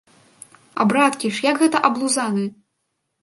А 0.83 0.85
браткі 0.91 1.29
ж, 1.35 1.45
як 1.47 1.61
гэта 1.63 1.77
аблузаны? 1.89 2.45